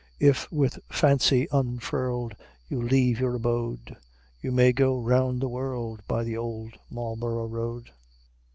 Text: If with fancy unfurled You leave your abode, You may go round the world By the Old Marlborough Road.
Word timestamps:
If 0.19 0.51
with 0.51 0.79
fancy 0.89 1.47
unfurled 1.51 2.35
You 2.67 2.81
leave 2.81 3.19
your 3.19 3.35
abode, 3.35 3.97
You 4.41 4.51
may 4.51 4.71
go 4.73 4.99
round 4.99 5.43
the 5.43 5.47
world 5.47 6.01
By 6.07 6.23
the 6.23 6.37
Old 6.37 6.73
Marlborough 6.89 7.45
Road. 7.45 7.91